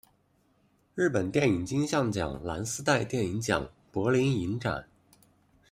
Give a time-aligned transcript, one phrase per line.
[0.95, 4.87] 日本电影金像奖蓝丝带电影奖柏林影展